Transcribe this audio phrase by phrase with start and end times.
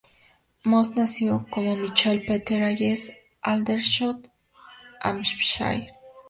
[0.65, 4.31] Most nació como Michael Peter Hayes en Aldershot,
[4.99, 5.91] Hampshire.